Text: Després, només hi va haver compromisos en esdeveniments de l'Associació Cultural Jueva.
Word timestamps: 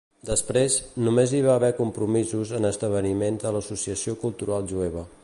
Després, 0.27 0.77
només 1.07 1.33
hi 1.35 1.41
va 1.47 1.51
haver 1.57 1.69
compromisos 1.81 2.55
en 2.61 2.69
esdeveniments 2.71 3.45
de 3.47 3.55
l'Associació 3.57 4.21
Cultural 4.25 4.71
Jueva. 4.73 5.09